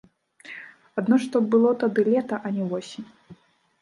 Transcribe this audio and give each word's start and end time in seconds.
Адно 1.01 1.15
што 1.27 1.41
было 1.55 1.69
тады 1.85 2.01
лета, 2.13 2.35
а 2.49 2.57
не 2.57 2.63
восень. 2.73 3.09